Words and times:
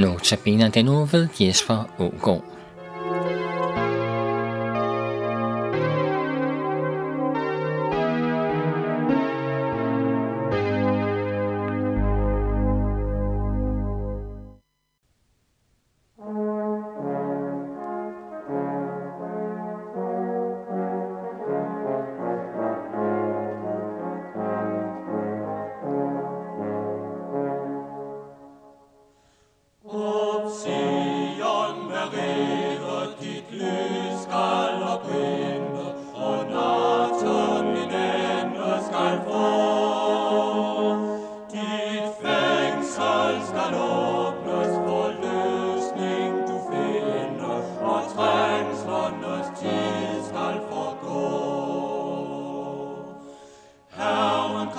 Notabene 0.00 0.64
er 0.64 0.70
den 0.70 0.84
nu 0.84 1.04
ved 1.04 1.28
Jesper 1.40 1.84
Ågaard. 1.98 2.44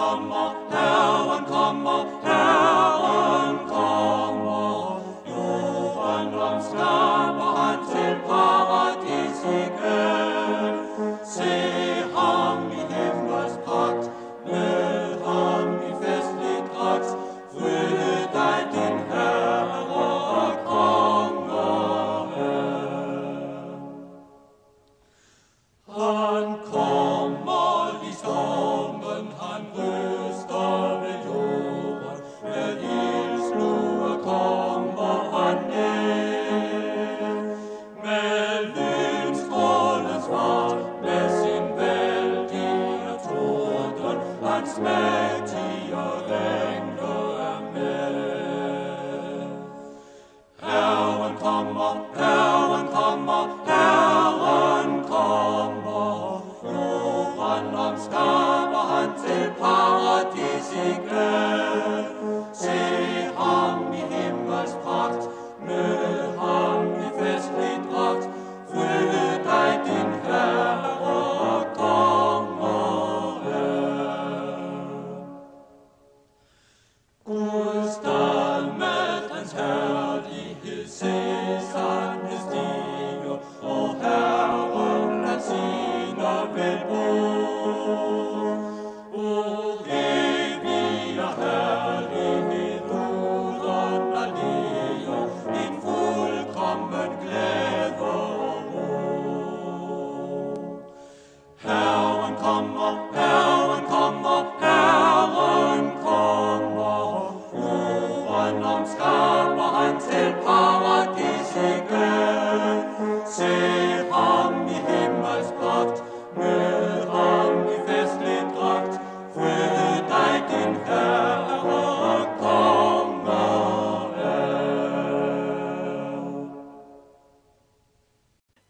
come 0.00 0.39
Schmerz 44.76 45.52
mit 45.52 45.59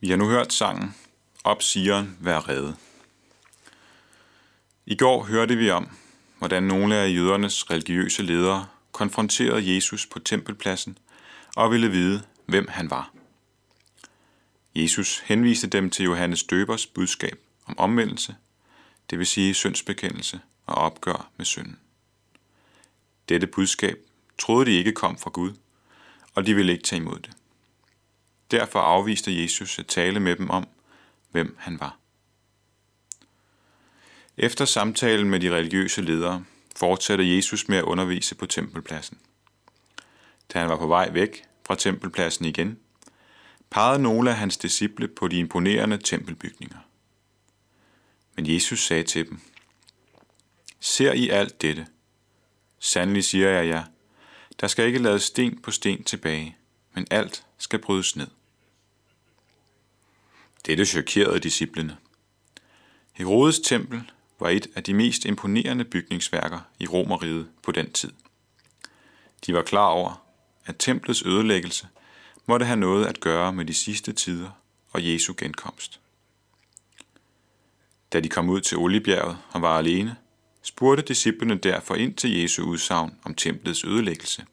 Vi 0.00 0.10
har 0.10 0.16
nu 0.16 0.28
hørt 0.28 0.52
sangen 0.52 0.94
Op 1.44 1.62
Sion, 1.62 2.16
vær 2.20 2.48
redde. 2.48 2.74
I 4.86 4.96
går 4.96 5.24
hørte 5.24 5.56
vi 5.56 5.70
om, 5.70 5.88
hvordan 6.38 6.62
nogle 6.62 6.96
af 6.96 7.08
jødernes 7.08 7.70
religiøse 7.70 8.22
ledere 8.22 8.66
konfronterede 9.02 9.74
Jesus 9.74 10.06
på 10.06 10.18
tempelpladsen 10.18 10.98
og 11.56 11.70
ville 11.70 11.90
vide, 11.90 12.22
hvem 12.46 12.68
han 12.68 12.90
var. 12.90 13.12
Jesus 14.74 15.18
henviste 15.18 15.66
dem 15.66 15.90
til 15.90 16.04
Johannes 16.04 16.42
Døbers 16.42 16.86
budskab 16.86 17.38
om 17.66 17.78
omvendelse, 17.78 18.36
det 19.10 19.18
vil 19.18 19.26
sige 19.26 19.54
syndsbekendelse 19.54 20.40
og 20.66 20.74
opgør 20.74 21.30
med 21.36 21.46
synden. 21.46 21.78
Dette 23.28 23.46
budskab 23.46 23.98
troede 24.38 24.66
de 24.66 24.76
ikke 24.76 24.92
kom 24.92 25.18
fra 25.18 25.30
Gud, 25.30 25.52
og 26.34 26.46
de 26.46 26.54
ville 26.54 26.72
ikke 26.72 26.84
tage 26.84 27.02
imod 27.02 27.18
det. 27.18 27.30
Derfor 28.50 28.78
afviste 28.78 29.42
Jesus 29.42 29.78
at 29.78 29.86
tale 29.86 30.20
med 30.20 30.36
dem 30.36 30.50
om, 30.50 30.68
hvem 31.30 31.56
han 31.58 31.80
var. 31.80 31.96
Efter 34.36 34.64
samtalen 34.64 35.30
med 35.30 35.40
de 35.40 35.56
religiøse 35.56 36.02
ledere 36.02 36.44
fortsatte 36.76 37.36
Jesus 37.36 37.68
med 37.68 37.78
at 37.78 37.84
undervise 37.84 38.34
på 38.34 38.46
tempelpladsen. 38.46 39.18
Da 40.52 40.58
han 40.58 40.68
var 40.68 40.76
på 40.76 40.86
vej 40.86 41.10
væk 41.10 41.44
fra 41.66 41.74
tempelpladsen 41.74 42.44
igen, 42.44 42.78
pegede 43.70 44.02
nogle 44.02 44.30
af 44.30 44.36
hans 44.36 44.56
disciple 44.56 45.08
på 45.08 45.28
de 45.28 45.38
imponerende 45.38 45.98
tempelbygninger. 45.98 46.78
Men 48.36 48.54
Jesus 48.54 48.86
sagde 48.86 49.02
til 49.02 49.28
dem, 49.28 49.40
Ser 50.80 51.12
I 51.12 51.28
alt 51.28 51.62
dette? 51.62 51.86
Sandelig 52.78 53.24
siger 53.24 53.48
jeg 53.48 53.68
jer, 53.68 53.84
der 54.60 54.66
skal 54.66 54.86
ikke 54.86 54.98
lades 54.98 55.22
sten 55.22 55.60
på 55.62 55.70
sten 55.70 56.04
tilbage, 56.04 56.56
men 56.94 57.06
alt 57.10 57.46
skal 57.58 57.78
brydes 57.78 58.16
ned. 58.16 58.26
Dette 60.66 60.86
chokerede 60.86 61.38
disciplene. 61.38 61.96
Herodes 63.12 63.60
tempel 63.60 64.10
var 64.42 64.48
et 64.48 64.66
af 64.74 64.84
de 64.84 64.94
mest 64.94 65.24
imponerende 65.24 65.84
bygningsværker 65.84 66.60
i 66.78 66.86
Romeriet 66.86 67.48
på 67.62 67.72
den 67.72 67.92
tid. 67.92 68.12
De 69.46 69.54
var 69.54 69.62
klar 69.62 69.86
over, 69.86 70.26
at 70.66 70.76
templets 70.78 71.22
ødelæggelse 71.26 71.88
måtte 72.46 72.66
have 72.66 72.76
noget 72.76 73.06
at 73.06 73.20
gøre 73.20 73.52
med 73.52 73.64
de 73.64 73.74
sidste 73.74 74.12
tider 74.12 74.50
og 74.90 75.06
Jesu 75.06 75.34
genkomst. 75.36 76.00
Da 78.12 78.20
de 78.20 78.28
kom 78.28 78.50
ud 78.50 78.60
til 78.60 78.78
Oliebjerget 78.78 79.38
og 79.50 79.62
var 79.62 79.78
alene, 79.78 80.16
spurgte 80.62 81.02
disciplene 81.02 81.54
derfor 81.54 81.94
ind 81.94 82.14
til 82.14 82.40
Jesu 82.40 82.62
udsagn 82.62 83.18
om 83.24 83.34
templets 83.34 83.84
ødelæggelse. 83.84 84.44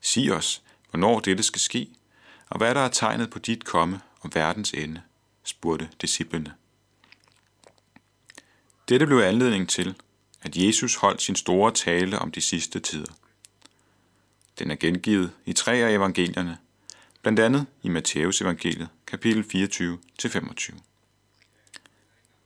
Sig 0.00 0.32
os, 0.32 0.62
hvornår 0.90 1.20
dette 1.20 1.42
skal 1.42 1.60
ske, 1.60 1.88
og 2.48 2.58
hvad 2.58 2.74
der 2.74 2.80
er 2.80 2.88
tegnet 2.88 3.30
på 3.30 3.38
dit 3.38 3.64
komme 3.64 4.00
og 4.20 4.30
verdens 4.34 4.70
ende, 4.70 5.02
spurgte 5.44 5.88
disciplene. 6.00 6.54
Dette 8.90 9.06
blev 9.06 9.18
anledning 9.18 9.68
til, 9.68 9.94
at 10.42 10.56
Jesus 10.56 10.94
holdt 10.94 11.22
sin 11.22 11.36
store 11.36 11.72
tale 11.72 12.18
om 12.18 12.30
de 12.30 12.40
sidste 12.40 12.80
tider. 12.80 13.12
Den 14.58 14.70
er 14.70 14.74
gengivet 14.74 15.32
i 15.44 15.52
tre 15.52 15.72
af 15.72 15.92
evangelierne, 15.92 16.58
blandt 17.22 17.40
andet 17.40 17.66
i 17.82 17.88
Matteus 17.88 18.40
evangeliet, 18.40 18.88
kapitel 19.06 19.68
24-25. 20.22 20.80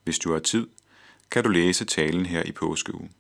Hvis 0.05 0.19
du 0.19 0.33
har 0.33 0.39
tid, 0.39 0.67
kan 1.31 1.45
du 1.45 1.49
læse 1.49 1.85
talen 1.85 2.27
her 2.27 2.43
i 2.43 2.53
påskeugen. 2.53 3.11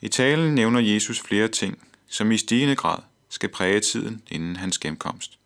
I 0.00 0.08
talen 0.08 0.54
nævner 0.54 0.80
Jesus 0.80 1.20
flere 1.20 1.48
ting, 1.48 1.88
som 2.06 2.32
i 2.32 2.38
stigende 2.38 2.76
grad 2.76 2.98
skal 3.28 3.48
præge 3.48 3.80
tiden 3.80 4.22
inden 4.28 4.56
hans 4.56 4.78
genkomst. 4.78 5.38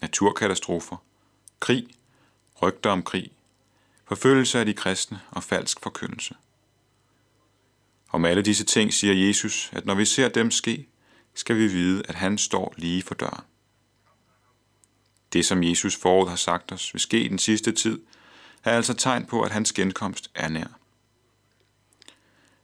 Naturkatastrofer, 0.00 0.96
krig, 1.60 1.86
rygter 2.62 2.90
om 2.90 3.02
krig, 3.02 3.30
forfølgelse 4.04 4.58
af 4.58 4.66
de 4.66 4.74
kristne 4.74 5.20
og 5.30 5.42
falsk 5.42 5.80
forkyndelse. 5.82 6.34
Om 8.10 8.24
alle 8.24 8.42
disse 8.42 8.64
ting 8.64 8.92
siger 8.92 9.26
Jesus, 9.26 9.70
at 9.72 9.86
når 9.86 9.94
vi 9.94 10.04
ser 10.04 10.28
dem 10.28 10.50
ske, 10.50 10.88
skal 11.34 11.56
vi 11.56 11.66
vide, 11.66 12.02
at 12.08 12.14
han 12.14 12.38
står 12.38 12.74
lige 12.76 13.02
for 13.02 13.14
døren. 13.14 13.44
Det, 15.32 15.46
som 15.46 15.62
Jesus 15.64 15.96
forud 15.96 16.28
har 16.28 16.36
sagt 16.36 16.72
os, 16.72 16.94
vil 16.94 17.00
ske 17.00 17.20
i 17.20 17.28
den 17.28 17.38
sidste 17.38 17.72
tid, 17.72 18.00
er 18.64 18.76
altså 18.76 18.94
tegn 18.94 19.26
på, 19.26 19.42
at 19.42 19.50
hans 19.50 19.72
genkomst 19.72 20.30
er 20.34 20.48
nær. 20.48 20.66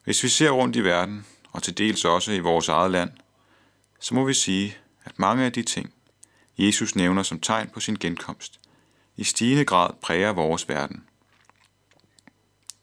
Hvis 0.04 0.22
vi 0.22 0.28
ser 0.28 0.50
rundt 0.50 0.76
i 0.76 0.84
verden, 0.84 1.26
og 1.52 1.62
til 1.62 1.78
dels 1.78 2.04
også 2.04 2.32
i 2.32 2.38
vores 2.38 2.68
eget 2.68 2.90
land, 2.90 3.10
så 4.00 4.14
må 4.14 4.24
vi 4.24 4.34
sige, 4.34 4.76
at 5.04 5.18
mange 5.18 5.44
af 5.44 5.52
de 5.52 5.62
ting, 5.62 5.94
Jesus 6.58 6.96
nævner 6.96 7.22
som 7.22 7.40
tegn 7.40 7.68
på 7.68 7.80
sin 7.80 7.96
genkomst, 7.96 8.60
i 9.16 9.24
stigende 9.24 9.64
grad 9.64 9.90
præger 10.02 10.32
vores 10.32 10.68
verden. 10.68 11.04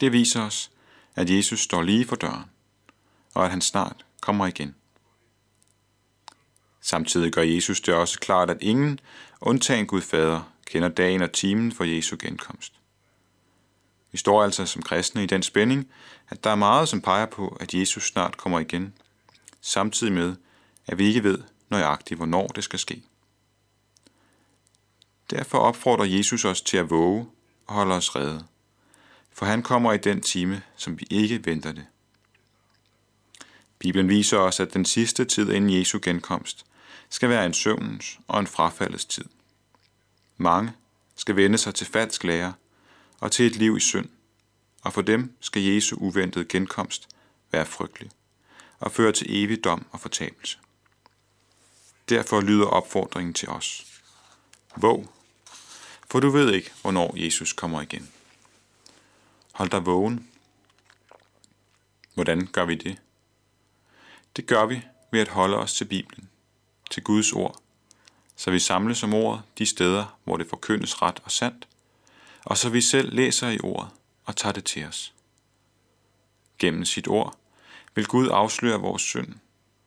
Det 0.02 0.12
viser 0.12 0.42
os, 0.42 0.72
at 1.16 1.30
Jesus 1.30 1.60
står 1.60 1.82
lige 1.82 2.06
for 2.06 2.16
døren, 2.16 2.46
og 3.34 3.44
at 3.46 3.52
han 3.52 3.62
snart 3.62 4.06
kommer 4.22 4.48
igen. 4.48 4.76
Samtidig 6.82 7.32
gør 7.32 7.42
Jesus 7.42 7.82
det 7.82 7.94
også 7.94 8.20
klart, 8.20 8.50
at 8.50 8.58
ingen, 8.62 9.00
undtagen 9.42 9.88
Gud 9.88 10.02
Fader, 10.02 10.54
kender 10.66 10.90
dagen 10.90 11.22
og 11.22 11.32
timen 11.32 11.72
for 11.72 11.84
Jesu 11.84 12.16
genkomst. 12.20 12.74
Vi 14.12 14.18
står 14.18 14.44
altså 14.44 14.66
som 14.66 14.82
kristne 14.82 15.24
i 15.24 15.26
den 15.26 15.44
spænding, 15.44 15.90
at 16.30 16.44
der 16.44 16.50
er 16.50 16.56
meget, 16.56 16.90
som 16.90 17.02
peger 17.02 17.26
på, 17.26 17.58
at 17.60 17.74
Jesus 17.74 18.08
snart 18.08 18.38
kommer 18.38 18.60
igen, 18.60 18.94
samtidig 19.62 20.14
med, 20.14 20.36
at 20.88 20.98
vi 20.98 21.08
ikke 21.08 21.24
ved 21.24 21.44
nøjagtigt, 21.70 22.18
hvornår 22.18 22.48
det 22.48 22.64
skal 22.64 22.80
ske. 22.80 23.04
Derfor 25.30 25.58
opfordrer 25.58 26.06
Jesus 26.06 26.46
os 26.46 26.62
til 26.62 26.78
at 26.78 26.90
våge 26.90 27.28
og 27.68 27.76
holde 27.76 27.96
os 27.96 28.16
redde, 28.16 28.46
for 29.38 29.46
han 29.46 29.64
kommer 29.64 29.94
i 29.94 29.98
den 29.98 30.22
time, 30.22 30.62
som 30.76 31.00
vi 31.00 31.08
ikke 31.10 31.46
venter 31.46 31.72
det. 31.72 31.86
Bibelen 33.80 34.10
viser 34.10 34.38
os, 34.38 34.60
at 34.60 34.74
den 34.74 34.86
sidste 34.86 35.26
tid 35.26 35.52
inden 35.52 35.74
Jesu 35.74 36.00
genkomst 36.02 36.66
skal 37.10 37.30
være 37.30 37.46
en 37.46 37.54
søvnens 37.54 38.20
og 38.28 38.40
en 38.40 38.48
frafaldets 38.48 39.06
tid. 39.06 39.26
Mange 40.38 40.72
skal 41.16 41.36
vende 41.36 41.58
sig 41.58 41.76
til 41.76 41.88
falsk 41.88 42.24
lære 42.24 42.54
og 43.20 43.32
til 43.32 43.46
et 43.46 43.56
liv 43.56 43.78
i 43.78 43.80
synd, 43.80 44.10
og 44.82 44.94
for 44.94 45.02
dem 45.02 45.36
skal 45.40 45.62
Jesu 45.62 45.96
uventede 45.96 46.46
genkomst 46.46 47.08
være 47.52 47.66
frygtelig 47.66 48.12
og 48.80 48.92
føre 48.92 49.12
til 49.12 49.44
evig 49.44 49.64
dom 49.64 49.86
og 49.92 50.00
fortabelse. 50.00 50.58
Derfor 52.10 52.42
lyder 52.42 52.66
opfordringen 52.66 53.34
til 53.34 53.50
os. 53.50 53.86
Våg, 54.76 55.12
for 56.12 56.20
du 56.20 56.30
ved 56.30 56.54
ikke, 56.54 56.72
hvornår 56.82 57.14
Jesus 57.16 57.54
kommer 57.54 57.82
igen. 57.82 58.12
Hold 59.58 59.70
dig 59.70 59.86
vågen. 59.86 60.28
Hvordan 62.14 62.48
gør 62.48 62.66
vi 62.66 62.76
det? 62.76 63.02
Det 64.36 64.46
gør 64.48 64.66
vi 64.66 64.86
ved 65.12 65.20
at 65.20 65.28
holde 65.28 65.58
os 65.58 65.74
til 65.74 65.86
Bibelen, 65.86 66.30
til 66.92 67.04
Guds 67.04 67.34
ord, 67.34 67.62
så 68.36 68.52
vi 68.52 68.60
samles 68.60 69.04
om 69.04 69.14
ordet 69.14 69.44
de 69.58 69.66
steder, 69.66 70.18
hvor 70.24 70.38
det 70.38 70.50
forkyndes 70.50 71.02
ret 71.02 71.22
og 71.24 71.32
sandt, 71.32 71.68
og 72.46 72.58
så 72.58 72.70
vi 72.70 72.82
selv 72.82 73.16
læser 73.16 73.50
i 73.50 73.60
ordet 73.64 73.90
og 74.26 74.36
tager 74.36 74.54
det 74.54 74.64
til 74.64 74.86
os. 74.86 75.14
Gennem 76.60 76.86
sit 76.86 77.08
ord 77.08 77.38
vil 77.96 78.08
Gud 78.08 78.30
afsløre 78.30 78.80
vores 78.80 79.02
synd 79.02 79.36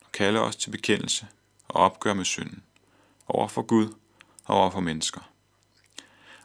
og 0.04 0.12
kalde 0.12 0.40
os 0.40 0.56
til 0.56 0.70
bekendelse 0.70 1.26
og 1.68 1.80
opgør 1.80 2.14
med 2.14 2.24
synden 2.24 2.62
over 3.26 3.48
for 3.48 3.62
Gud 3.62 3.94
og 4.44 4.56
over 4.56 4.70
for 4.70 4.80
mennesker. 4.80 5.20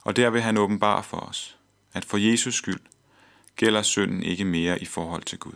Og 0.01 0.16
der 0.16 0.30
vil 0.30 0.42
han 0.42 0.57
åbenbare 0.57 1.04
for 1.04 1.18
os, 1.18 1.57
at 1.94 2.06
for 2.06 2.18
Jesus 2.18 2.56
skyld 2.56 2.81
gælder 3.56 3.81
synden 3.81 4.24
ikke 4.24 4.46
mere 4.46 4.81
i 4.81 4.86
forhold 4.86 5.24
til 5.24 5.40
Gud. 5.40 5.56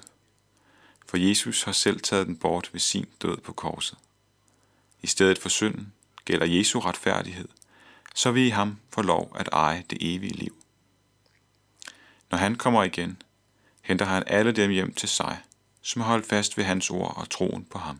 For 1.05 1.17
Jesus 1.17 1.63
har 1.63 1.71
selv 1.71 1.99
taget 1.99 2.27
den 2.27 2.37
bort 2.37 2.69
ved 2.73 2.79
sin 2.79 3.07
død 3.21 3.37
på 3.37 3.53
korset. 3.53 3.97
I 5.01 5.07
stedet 5.07 5.37
for 5.37 5.49
synden 5.49 5.93
gælder 6.25 6.45
Jesu 6.45 6.79
retfærdighed, 6.79 7.47
så 8.15 8.31
vi 8.31 8.47
i 8.47 8.49
ham 8.49 8.79
får 8.93 9.01
lov 9.01 9.35
at 9.35 9.49
eje 9.51 9.83
det 9.89 9.97
evige 10.01 10.33
liv. 10.33 10.55
Når 12.31 12.37
han 12.37 12.55
kommer 12.55 12.83
igen, 12.83 13.21
henter 13.81 14.05
han 14.05 14.23
alle 14.27 14.51
dem 14.51 14.71
hjem 14.71 14.93
til 14.93 15.09
sig, 15.09 15.41
som 15.81 16.01
har 16.01 16.09
holdt 16.09 16.25
fast 16.25 16.57
ved 16.57 16.65
hans 16.65 16.89
ord 16.89 17.13
og 17.17 17.29
troen 17.29 17.65
på 17.65 17.77
ham. 17.77 17.99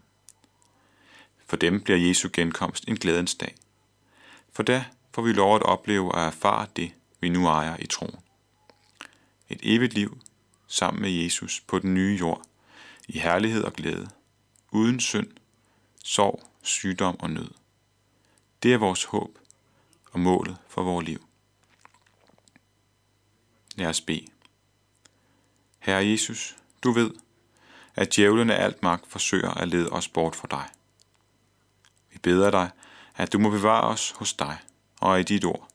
For 1.48 1.58
dem 1.58 1.82
bliver 1.82 2.00
Jesu 2.00 2.30
genkomst 2.34 2.88
en 2.88 2.96
glædens 2.98 3.36
dag. 3.36 3.56
For 4.54 4.64
da 4.64 4.86
får 5.14 5.22
vi 5.22 5.34
lov 5.34 5.56
at 5.56 5.64
opleve 5.64 6.12
og 6.12 6.22
erfare 6.22 6.68
det, 6.76 6.92
vi 7.20 7.30
nu 7.30 7.48
ejer 7.48 7.78
i 7.80 7.88
troen. 7.88 8.20
Et 9.50 9.60
evigt 9.64 9.94
liv 9.94 10.22
sammen 10.68 11.02
med 11.02 11.12
Jesus 11.12 11.60
på 11.60 11.80
den 11.80 11.94
nye 11.94 12.18
jord, 12.20 12.42
i 13.08 13.20
herlighed 13.20 13.64
og 13.64 13.74
glæde, 13.74 14.10
uden 14.72 15.00
synd, 15.00 15.28
sorg, 16.04 16.44
sygdom 16.62 17.20
og 17.20 17.30
nød. 17.30 17.52
Det 18.64 18.74
er 18.74 18.78
vores 18.78 19.04
håb 19.04 19.40
og 20.12 20.20
målet 20.20 20.58
for 20.68 20.84
vores 20.84 21.06
liv. 21.06 21.26
Lad 23.76 23.88
os 23.88 24.02
bede. 24.02 24.28
Herre 25.80 26.06
Jesus, 26.06 26.56
du 26.84 26.92
ved, 26.92 27.12
at 27.96 28.16
djævlen 28.16 28.50
af 28.50 28.64
alt 28.64 28.84
magt 28.84 29.08
forsøger 29.08 29.50
at 29.50 29.68
lede 29.68 29.90
os 29.90 30.08
bort 30.08 30.36
fra 30.36 30.48
dig. 30.52 30.70
Vi 32.12 32.18
beder 32.18 32.52
dig, 32.52 32.70
at 33.16 33.34
du 33.34 33.40
må 33.40 33.50
bevare 33.50 33.84
os 33.84 34.12
hos 34.12 34.34
dig 34.34 34.58
og 35.00 35.20
i 35.20 35.24
dit 35.24 35.46
ord, 35.46 35.70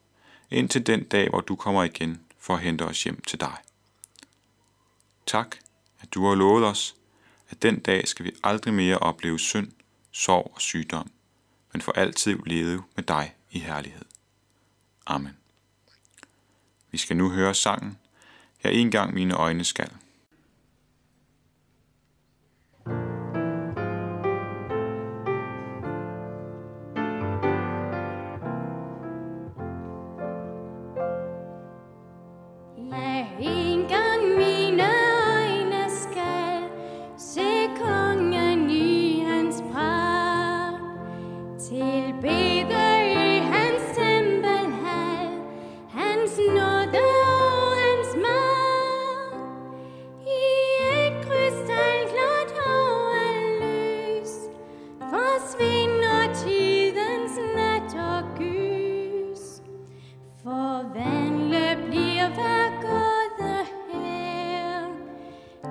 indtil 0.51 0.87
den 0.87 1.05
dag, 1.05 1.29
hvor 1.29 1.41
du 1.41 1.57
kommer 1.57 1.85
igen 1.85 2.21
for 2.39 2.55
at 2.55 2.63
hente 2.63 2.83
os 2.83 3.05
hjem 3.05 3.21
til 3.21 3.41
dig. 3.41 3.57
Tak, 5.27 5.57
at 6.01 6.15
du 6.15 6.27
har 6.27 6.35
lovet 6.35 6.65
os, 6.65 6.97
at 7.51 7.63
den 7.63 7.81
dag 7.81 8.09
skal 8.09 8.25
vi 8.25 8.33
aldrig 8.45 8.75
mere 8.75 8.99
opleve 8.99 9.39
synd, 9.39 9.73
sorg 10.13 10.53
og 10.55 10.61
sygdom, 10.61 11.11
men 11.73 11.83
for 11.83 11.93
altid 11.93 12.39
leve 12.47 12.83
med 12.97 13.05
dig 13.05 13.35
i 13.51 13.59
herlighed. 13.59 14.05
Amen. 15.07 15.37
Vi 16.91 16.99
skal 16.99 17.17
nu 17.17 17.31
høre 17.31 17.55
sangen, 17.55 17.99
Jeg 18.65 18.73
engang 18.73 19.15
mine 19.15 19.35
øjne 19.35 19.65
skal. 19.65 19.91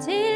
till 0.01 0.32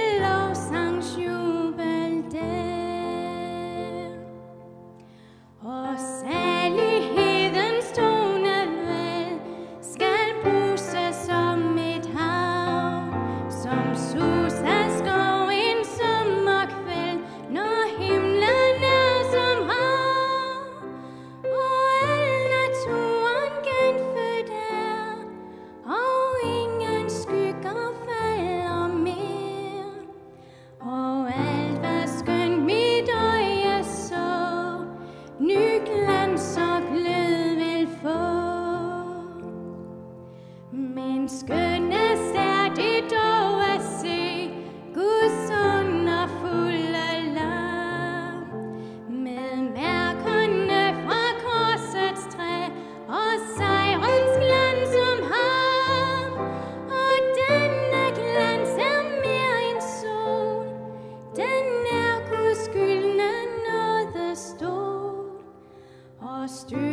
stir 66.47 66.86